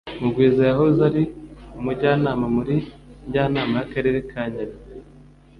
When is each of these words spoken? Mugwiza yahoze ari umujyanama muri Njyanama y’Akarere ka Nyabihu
Mugwiza 0.21 0.61
yahoze 0.69 0.99
ari 1.09 1.23
umujyanama 1.79 2.45
muri 2.55 2.75
Njyanama 3.27 3.73
y’Akarere 3.79 4.19
ka 4.29 4.41
Nyabihu 4.53 4.85